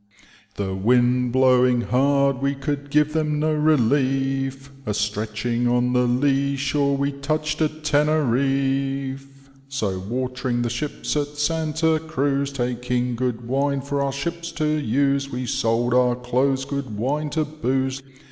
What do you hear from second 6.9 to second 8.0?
we touch'd at